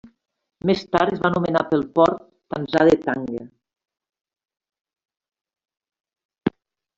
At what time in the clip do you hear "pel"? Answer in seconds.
1.73-1.83